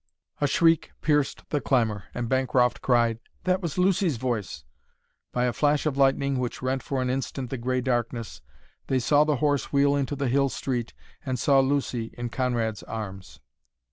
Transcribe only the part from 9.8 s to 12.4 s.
into the hill street, and saw Lucy in